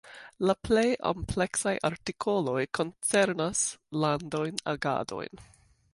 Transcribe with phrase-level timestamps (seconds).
[0.49, 3.61] La plej ampleksaj artikoloj koncernas
[4.05, 5.45] landajn agadojn.